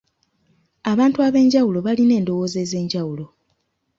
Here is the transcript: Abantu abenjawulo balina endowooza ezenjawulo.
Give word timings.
Abantu 0.91 1.17
abenjawulo 1.27 1.77
balina 1.87 2.13
endowooza 2.19 2.57
ezenjawulo. 2.65 3.25